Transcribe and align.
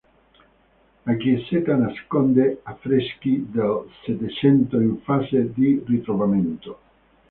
La 1.05 1.13
chiesetta 1.15 1.75
nasconde 1.75 2.61
affreschi 2.63 3.45
del 3.51 3.85
Settecento 4.03 4.79
in 4.81 4.99
fase 5.03 5.53
di 5.53 5.79
ritrovamento. 5.85 6.79